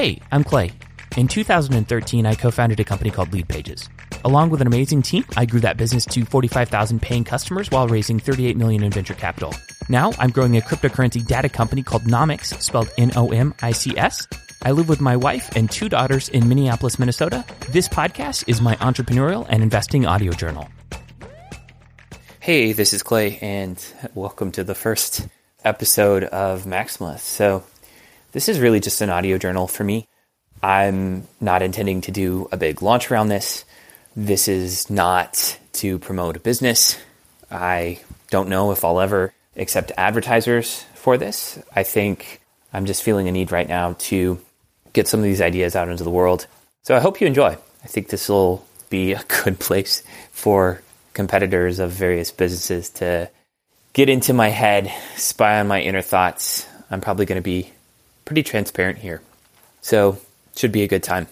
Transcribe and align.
Hey, 0.00 0.18
I'm 0.32 0.44
Clay. 0.44 0.72
In 1.18 1.28
2013, 1.28 2.24
I 2.24 2.34
co 2.34 2.50
founded 2.50 2.80
a 2.80 2.84
company 2.84 3.10
called 3.10 3.34
Lead 3.34 3.48
Pages. 3.48 3.90
Along 4.24 4.48
with 4.48 4.62
an 4.62 4.66
amazing 4.66 5.02
team, 5.02 5.26
I 5.36 5.44
grew 5.44 5.60
that 5.60 5.76
business 5.76 6.06
to 6.06 6.24
45,000 6.24 7.02
paying 7.02 7.22
customers 7.22 7.70
while 7.70 7.86
raising 7.86 8.18
38 8.18 8.56
million 8.56 8.82
in 8.82 8.92
venture 8.92 9.12
capital. 9.12 9.54
Now, 9.90 10.12
I'm 10.18 10.30
growing 10.30 10.56
a 10.56 10.62
cryptocurrency 10.62 11.26
data 11.26 11.50
company 11.50 11.82
called 11.82 12.04
Nomics, 12.04 12.58
spelled 12.62 12.88
N-O-M-I-C-S. 12.96 14.26
I 14.62 14.70
live 14.70 14.88
with 14.88 15.02
my 15.02 15.18
wife 15.18 15.54
and 15.54 15.70
two 15.70 15.90
daughters 15.90 16.30
in 16.30 16.48
Minneapolis, 16.48 16.98
Minnesota. 16.98 17.44
This 17.68 17.86
podcast 17.86 18.44
is 18.48 18.62
my 18.62 18.76
entrepreneurial 18.76 19.44
and 19.50 19.62
investing 19.62 20.06
audio 20.06 20.32
journal. 20.32 20.66
Hey, 22.40 22.72
this 22.72 22.94
is 22.94 23.02
Clay, 23.02 23.38
and 23.42 23.76
welcome 24.14 24.50
to 24.52 24.64
the 24.64 24.74
first 24.74 25.28
episode 25.62 26.24
of 26.24 26.64
Maximalist. 26.64 27.18
So, 27.18 27.64
this 28.32 28.48
is 28.48 28.60
really 28.60 28.80
just 28.80 29.00
an 29.00 29.10
audio 29.10 29.38
journal 29.38 29.66
for 29.66 29.84
me. 29.84 30.06
I'm 30.62 31.26
not 31.40 31.62
intending 31.62 32.02
to 32.02 32.10
do 32.10 32.48
a 32.52 32.56
big 32.56 32.82
launch 32.82 33.10
around 33.10 33.28
this. 33.28 33.64
This 34.14 34.48
is 34.48 34.90
not 34.90 35.58
to 35.74 35.98
promote 35.98 36.36
a 36.36 36.40
business. 36.40 36.98
I 37.50 38.00
don't 38.30 38.48
know 38.48 38.70
if 38.72 38.84
I'll 38.84 39.00
ever 39.00 39.32
accept 39.56 39.92
advertisers 39.96 40.84
for 40.94 41.16
this. 41.16 41.58
I 41.74 41.82
think 41.82 42.40
I'm 42.72 42.86
just 42.86 43.02
feeling 43.02 43.28
a 43.28 43.32
need 43.32 43.52
right 43.52 43.68
now 43.68 43.94
to 43.98 44.40
get 44.92 45.08
some 45.08 45.20
of 45.20 45.24
these 45.24 45.40
ideas 45.40 45.74
out 45.74 45.88
into 45.88 46.04
the 46.04 46.10
world. 46.10 46.46
So 46.82 46.96
I 46.96 47.00
hope 47.00 47.20
you 47.20 47.26
enjoy. 47.26 47.56
I 47.84 47.86
think 47.86 48.08
this 48.08 48.28
will 48.28 48.64
be 48.90 49.12
a 49.12 49.24
good 49.44 49.58
place 49.58 50.02
for 50.32 50.82
competitors 51.14 51.78
of 51.78 51.90
various 51.90 52.30
businesses 52.30 52.90
to 52.90 53.30
get 53.92 54.08
into 54.08 54.32
my 54.32 54.48
head, 54.48 54.92
spy 55.16 55.58
on 55.60 55.68
my 55.68 55.80
inner 55.80 56.02
thoughts. 56.02 56.66
I'm 56.90 57.00
probably 57.00 57.26
going 57.26 57.40
to 57.40 57.42
be 57.42 57.72
pretty 58.30 58.44
transparent 58.44 58.96
here. 58.98 59.20
So, 59.80 60.20
should 60.54 60.70
be 60.70 60.84
a 60.84 60.86
good 60.86 61.02
time. 61.02 61.26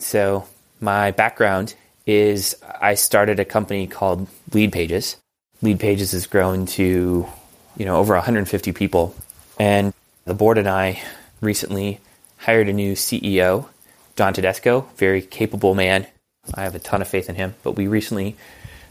So, 0.00 0.44
my 0.80 1.12
background 1.12 1.76
is 2.04 2.56
I 2.80 2.94
started 2.94 3.38
a 3.38 3.44
company 3.44 3.86
called 3.86 4.26
Lead 4.52 4.72
Pages. 4.72 5.18
Lead 5.62 5.78
Pages 5.78 6.10
has 6.10 6.26
grown 6.26 6.66
to, 6.66 7.28
you 7.76 7.84
know, 7.84 7.94
over 7.94 8.14
150 8.14 8.72
people. 8.72 9.14
And 9.56 9.94
the 10.24 10.34
board 10.34 10.58
and 10.58 10.68
I 10.68 11.00
recently 11.40 12.00
hired 12.38 12.68
a 12.68 12.72
new 12.72 12.94
CEO, 12.94 13.68
John 14.16 14.32
Tedesco, 14.32 14.88
very 14.96 15.22
capable 15.22 15.76
man. 15.76 16.08
I 16.54 16.64
have 16.64 16.74
a 16.74 16.80
ton 16.80 17.02
of 17.02 17.06
faith 17.06 17.28
in 17.28 17.36
him. 17.36 17.54
But 17.62 17.76
we 17.76 17.86
recently 17.86 18.36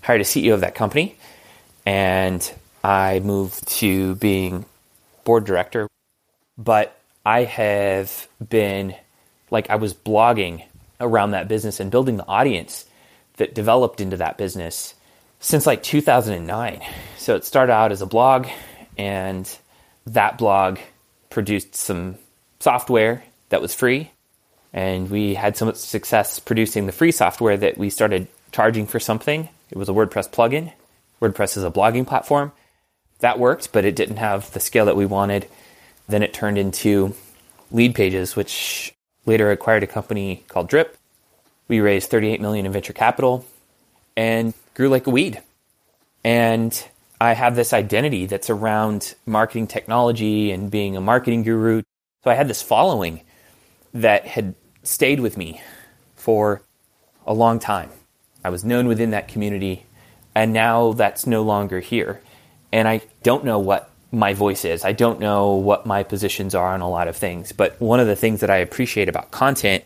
hired 0.03 0.21
a 0.21 0.23
CEO 0.23 0.53
of 0.53 0.61
that 0.61 0.73
company, 0.73 1.17
and 1.85 2.49
I 2.81 3.19
moved 3.19 3.67
to 3.79 4.15
being 4.15 4.63
board 5.25 5.43
director. 5.43 5.89
But 6.57 6.95
I 7.25 7.43
have 7.43 8.27
been 8.47 8.95
like 9.51 9.69
I 9.69 9.75
was 9.75 9.93
blogging 9.93 10.63
around 10.99 11.31
that 11.31 11.47
business 11.47 11.79
and 11.79 11.91
building 11.91 12.17
the 12.17 12.27
audience 12.27 12.85
that 13.37 13.55
developed 13.55 14.01
into 14.01 14.17
that 14.17 14.37
business 14.37 14.93
since 15.39 15.65
like 15.65 15.83
2009. 15.83 16.81
So 17.17 17.35
it 17.35 17.45
started 17.45 17.73
out 17.73 17.91
as 17.91 18.01
a 18.01 18.05
blog, 18.05 18.47
and 18.97 19.49
that 20.05 20.37
blog 20.37 20.79
produced 21.29 21.75
some 21.75 22.15
software 22.59 23.23
that 23.49 23.61
was 23.61 23.73
free. 23.73 24.11
And 24.73 25.09
we 25.09 25.33
had 25.33 25.57
so 25.57 25.65
much 25.65 25.77
success 25.77 26.39
producing 26.39 26.85
the 26.85 26.91
free 26.91 27.11
software 27.11 27.57
that 27.57 27.77
we 27.77 27.89
started 27.89 28.27
charging 28.51 28.85
for 28.85 28.99
something. 28.99 29.49
It 29.71 29.77
was 29.77 29.89
a 29.89 29.93
WordPress 29.93 30.29
plugin. 30.29 30.73
WordPress 31.21 31.57
is 31.57 31.63
a 31.63 31.71
blogging 31.71 32.05
platform. 32.05 32.51
That 33.19 33.39
worked, 33.39 33.71
but 33.71 33.85
it 33.85 33.95
didn't 33.95 34.17
have 34.17 34.51
the 34.53 34.59
scale 34.59 34.85
that 34.85 34.95
we 34.95 35.05
wanted. 35.05 35.47
Then 36.09 36.23
it 36.23 36.33
turned 36.33 36.57
into 36.57 37.15
lead 37.71 37.95
pages, 37.95 38.35
which 38.35 38.93
later 39.25 39.51
acquired 39.51 39.83
a 39.83 39.87
company 39.87 40.43
called 40.47 40.67
Drip. 40.67 40.97
We 41.67 41.79
raised 41.79 42.09
38 42.09 42.41
million 42.41 42.65
in 42.65 42.71
venture 42.71 42.93
capital 42.93 43.45
and 44.17 44.53
grew 44.73 44.89
like 44.89 45.05
a 45.05 45.11
weed. 45.11 45.41
And 46.23 46.87
I 47.21 47.33
have 47.33 47.55
this 47.55 47.73
identity 47.73 48.25
that's 48.25 48.49
around 48.49 49.13
marketing 49.25 49.67
technology 49.67 50.51
and 50.51 50.71
being 50.71 50.97
a 50.97 51.01
marketing 51.01 51.43
guru. 51.43 51.83
So 52.23 52.31
I 52.31 52.33
had 52.33 52.47
this 52.47 52.61
following 52.61 53.21
that 53.93 54.25
had 54.25 54.55
stayed 54.83 55.19
with 55.19 55.37
me 55.37 55.61
for 56.15 56.61
a 57.27 57.33
long 57.33 57.59
time. 57.59 57.91
I 58.43 58.49
was 58.49 58.63
known 58.65 58.87
within 58.87 59.11
that 59.11 59.27
community, 59.27 59.85
and 60.33 60.53
now 60.53 60.93
that's 60.93 61.27
no 61.27 61.43
longer 61.43 61.81
here. 61.81 62.21
And 62.71 62.87
I 62.87 63.01
don't 63.21 63.43
know 63.43 63.59
what 63.59 63.91
my 64.11 64.33
voice 64.33 64.65
is. 64.65 64.83
I 64.83 64.91
don't 64.91 65.19
know 65.19 65.53
what 65.53 65.85
my 65.85 66.03
positions 66.03 66.55
are 66.55 66.73
on 66.73 66.81
a 66.81 66.89
lot 66.89 67.07
of 67.07 67.15
things, 67.15 67.51
but 67.51 67.79
one 67.79 67.99
of 67.99 68.07
the 68.07 68.15
things 68.15 68.39
that 68.41 68.49
I 68.49 68.57
appreciate 68.57 69.09
about 69.09 69.31
content 69.31 69.83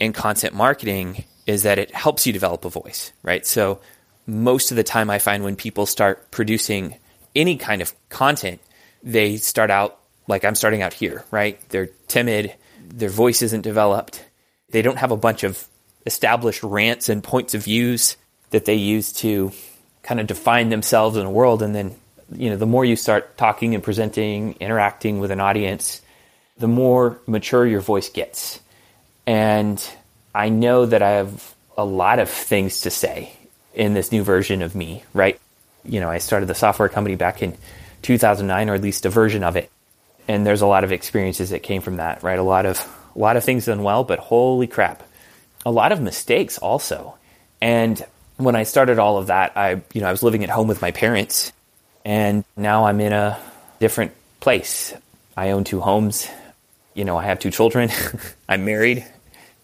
and 0.00 0.14
content 0.14 0.54
marketing 0.54 1.24
is 1.46 1.64
that 1.64 1.78
it 1.78 1.94
helps 1.94 2.26
you 2.26 2.32
develop 2.32 2.64
a 2.64 2.70
voice, 2.70 3.12
right? 3.22 3.46
So 3.46 3.80
most 4.26 4.70
of 4.70 4.76
the 4.76 4.84
time 4.84 5.10
I 5.10 5.18
find 5.18 5.44
when 5.44 5.56
people 5.56 5.86
start 5.86 6.30
producing 6.30 6.96
any 7.34 7.56
kind 7.56 7.82
of 7.82 7.92
content, 8.08 8.60
they 9.02 9.36
start 9.36 9.70
out 9.70 9.98
like 10.28 10.44
I'm 10.44 10.54
starting 10.54 10.82
out 10.82 10.92
here, 10.92 11.24
right? 11.30 11.58
They're 11.70 11.90
timid, 12.08 12.54
their 12.80 13.08
voice 13.08 13.42
isn't 13.42 13.62
developed. 13.62 14.24
They 14.70 14.82
don't 14.82 14.98
have 14.98 15.10
a 15.10 15.16
bunch 15.16 15.42
of 15.42 15.66
established 16.06 16.62
rants 16.62 17.08
and 17.08 17.22
points 17.22 17.54
of 17.54 17.64
views 17.64 18.16
that 18.50 18.64
they 18.64 18.74
use 18.74 19.12
to 19.12 19.52
kind 20.02 20.20
of 20.20 20.26
define 20.26 20.68
themselves 20.68 21.16
in 21.16 21.26
a 21.26 21.30
world 21.30 21.62
and 21.62 21.74
then 21.74 21.96
you 22.36 22.50
know, 22.50 22.56
the 22.56 22.66
more 22.66 22.84
you 22.84 22.96
start 22.96 23.36
talking 23.36 23.74
and 23.74 23.82
presenting, 23.82 24.54
interacting 24.60 25.20
with 25.20 25.30
an 25.30 25.40
audience, 25.40 26.02
the 26.58 26.68
more 26.68 27.18
mature 27.26 27.66
your 27.66 27.80
voice 27.80 28.08
gets. 28.08 28.60
And 29.26 29.82
I 30.34 30.48
know 30.48 30.86
that 30.86 31.02
I 31.02 31.10
have 31.10 31.54
a 31.76 31.84
lot 31.84 32.18
of 32.18 32.28
things 32.28 32.82
to 32.82 32.90
say 32.90 33.32
in 33.74 33.94
this 33.94 34.12
new 34.12 34.22
version 34.22 34.62
of 34.62 34.74
me, 34.74 35.02
right? 35.14 35.40
You 35.84 36.00
know, 36.00 36.10
I 36.10 36.18
started 36.18 36.46
the 36.46 36.54
software 36.54 36.88
company 36.88 37.16
back 37.16 37.42
in 37.42 37.56
2009 38.02 38.68
or 38.68 38.74
at 38.74 38.82
least 38.82 39.06
a 39.06 39.10
version 39.10 39.42
of 39.42 39.56
it. 39.56 39.70
And 40.28 40.46
there's 40.46 40.60
a 40.60 40.66
lot 40.66 40.84
of 40.84 40.92
experiences 40.92 41.50
that 41.50 41.62
came 41.62 41.82
from 41.82 41.96
that, 41.96 42.22
right? 42.22 42.38
A 42.38 42.42
lot 42.42 42.66
of 42.66 42.86
a 43.14 43.18
lot 43.18 43.36
of 43.36 43.44
things 43.44 43.66
done 43.66 43.82
well, 43.82 44.04
but 44.04 44.18
holy 44.18 44.66
crap. 44.66 45.02
A 45.66 45.70
lot 45.70 45.92
of 45.92 46.00
mistakes 46.00 46.58
also. 46.58 47.16
And 47.60 48.02
when 48.36 48.56
I 48.56 48.62
started 48.62 48.98
all 48.98 49.18
of 49.18 49.26
that, 49.26 49.56
I, 49.56 49.82
you 49.92 50.00
know, 50.00 50.08
I 50.08 50.10
was 50.10 50.22
living 50.22 50.44
at 50.44 50.50
home 50.50 50.68
with 50.68 50.80
my 50.80 50.90
parents 50.90 51.52
and 52.04 52.44
now 52.56 52.86
I'm 52.86 53.00
in 53.00 53.12
a 53.12 53.38
different 53.80 54.12
place. 54.40 54.94
I 55.36 55.50
own 55.50 55.64
two 55.64 55.80
homes. 55.80 56.28
You 56.94 57.04
know, 57.04 57.16
I 57.16 57.24
have 57.24 57.38
two 57.38 57.50
children. 57.50 57.90
I'm 58.48 58.64
married. 58.64 59.06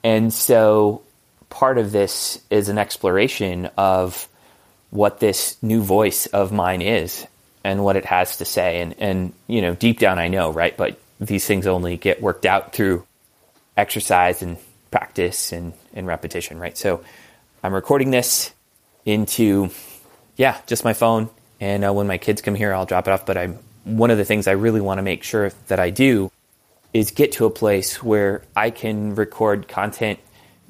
And 0.03 0.33
so 0.33 1.03
part 1.51 1.79
of 1.79 1.93
this 1.93 2.41
is 2.51 2.69
an 2.69 2.79
exploration 2.79 3.71
of 3.77 4.29
what 4.91 5.21
this 5.21 5.57
new 5.63 5.83
voice 5.83 6.27
of 6.27 6.53
mine 6.53 6.81
is 6.81 7.27
and 7.65 7.85
what 7.85 7.97
it 7.97 8.05
has 8.05 8.39
to 8.39 8.45
say. 8.45 8.81
And, 8.81 8.95
and, 8.99 9.33
you 9.47 9.61
know, 9.61 9.75
deep 9.75 9.99
down 9.99 10.19
I 10.19 10.29
know, 10.29 10.51
right? 10.51 10.77
But 10.77 10.99
these 11.21 11.45
things 11.45 11.67
only 11.67 11.97
get 11.97 12.23
worked 12.23 12.47
out 12.47 12.73
through 12.73 13.05
exercise 13.77 14.43
and 14.43 14.57
practice 14.91 15.53
and, 15.53 15.73
and 15.93 16.07
repetition, 16.07 16.59
right? 16.59 16.79
So 16.79 17.05
I'm 17.63 17.75
recording 17.75 18.11
this 18.11 18.53
into, 19.05 19.71
yeah, 20.37 20.61
just 20.67 20.85
my 20.85 20.95
phone, 20.95 21.29
and 21.61 21.85
uh, 21.85 21.93
when 21.93 22.07
my 22.07 22.19
kids 22.19 22.43
come 22.43 22.55
here, 22.55 22.73
I'll 22.73 22.87
drop 22.87 23.09
it 23.09 23.11
off. 23.11 23.27
But 23.27 23.37
I'm 23.37 23.59
one 23.85 24.11
of 24.11 24.19
the 24.19 24.25
things 24.25 24.47
I 24.47 24.53
really 24.53 24.81
want 24.81 24.99
to 24.99 25.03
make 25.03 25.23
sure 25.23 25.51
that 25.69 25.81
I 25.81 25.91
do 25.91 26.31
is 26.93 27.11
get 27.11 27.33
to 27.33 27.47
a 27.47 27.51
place 27.51 28.03
where 28.03 28.43
I 28.57 28.71
can 28.71 29.15
record 29.15 29.69
content 29.69 30.19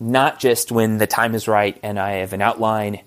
not 0.00 0.38
just 0.38 0.70
when 0.70 0.98
the 0.98 1.06
time 1.06 1.34
is 1.34 1.48
right 1.48 1.78
and 1.82 1.98
I 1.98 2.12
have 2.12 2.32
an 2.32 2.40
outline 2.40 3.00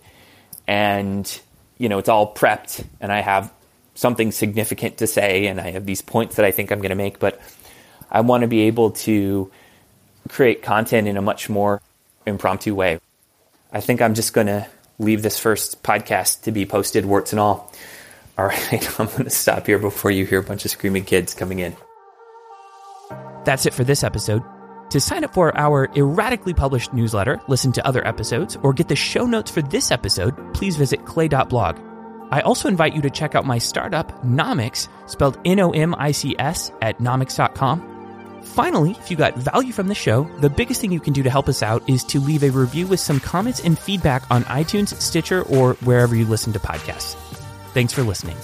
and 0.67 1.41
you 1.77 1.89
know 1.89 1.99
it's 1.99 2.09
all 2.09 2.33
prepped 2.33 2.85
and 2.99 3.11
I 3.11 3.21
have 3.21 3.51
something 3.95 4.31
significant 4.31 4.97
to 4.97 5.07
say 5.07 5.47
and 5.47 5.59
I 5.59 5.71
have 5.71 5.85
these 5.85 6.01
points 6.01 6.35
that 6.35 6.45
I 6.45 6.51
think 6.51 6.71
I'm 6.71 6.79
going 6.79 6.89
to 6.89 6.95
make, 6.95 7.19
but 7.19 7.39
I 8.09 8.21
want 8.21 8.41
to 8.41 8.47
be 8.47 8.61
able 8.61 8.91
to 8.91 9.51
create 10.29 10.63
content 10.63 11.07
in 11.07 11.17
a 11.17 11.21
much 11.21 11.49
more 11.49 11.81
impromptu 12.25 12.75
way. 12.75 12.99
I 13.71 13.79
think 13.79 14.01
I'm 14.01 14.13
just 14.13 14.33
going 14.33 14.47
to 14.47 14.67
leave 15.01 15.21
this 15.21 15.39
first 15.39 15.83
podcast 15.83 16.43
to 16.43 16.51
be 16.51 16.65
posted, 16.65 17.05
warts 17.05 17.33
and 17.33 17.39
all. 17.39 17.71
All 18.37 18.45
right, 18.45 18.99
I'm 18.99 19.07
going 19.07 19.23
to 19.23 19.29
stop 19.29 19.67
here 19.67 19.79
before 19.79 20.11
you 20.11 20.25
hear 20.25 20.39
a 20.39 20.43
bunch 20.43 20.65
of 20.65 20.71
screaming 20.71 21.03
kids 21.03 21.33
coming 21.33 21.59
in. 21.59 21.75
That's 23.43 23.65
it 23.65 23.73
for 23.73 23.83
this 23.83 24.03
episode. 24.03 24.43
To 24.91 24.99
sign 24.99 25.23
up 25.23 25.33
for 25.33 25.57
our 25.57 25.89
erratically 25.95 26.53
published 26.53 26.93
newsletter, 26.93 27.39
listen 27.47 27.71
to 27.73 27.87
other 27.87 28.05
episodes, 28.05 28.57
or 28.61 28.73
get 28.73 28.89
the 28.89 28.95
show 28.95 29.25
notes 29.25 29.49
for 29.49 29.61
this 29.61 29.89
episode, 29.89 30.53
please 30.53 30.75
visit 30.75 31.05
clay.blog. 31.05 31.79
I 32.29 32.41
also 32.41 32.67
invite 32.69 32.93
you 32.93 33.01
to 33.01 33.09
check 33.09 33.35
out 33.35 33.45
my 33.45 33.57
startup, 33.57 34.23
Nomics, 34.23 34.87
spelled 35.09 35.37
N 35.43 35.59
O 35.59 35.71
M 35.71 35.95
I 35.97 36.11
C 36.11 36.35
S, 36.39 36.71
at 36.81 36.99
nomics.com 36.99 37.90
Finally, 38.43 38.91
if 38.91 39.09
you 39.09 39.17
got 39.17 39.35
value 39.35 39.71
from 39.71 39.87
the 39.87 39.95
show, 39.95 40.23
the 40.39 40.49
biggest 40.49 40.81
thing 40.81 40.91
you 40.91 40.99
can 40.99 41.13
do 41.13 41.23
to 41.23 41.29
help 41.29 41.47
us 41.47 41.63
out 41.63 41.87
is 41.89 42.03
to 42.03 42.19
leave 42.19 42.43
a 42.43 42.49
review 42.49 42.87
with 42.87 42.99
some 42.99 43.19
comments 43.19 43.61
and 43.61 43.77
feedback 43.77 44.23
on 44.29 44.43
iTunes, 44.45 44.93
Stitcher, 45.01 45.43
or 45.43 45.73
wherever 45.75 46.15
you 46.15 46.25
listen 46.25 46.53
to 46.53 46.59
podcasts. 46.59 47.15
Thanks 47.73 47.93
for 47.93 48.03
listening. 48.03 48.37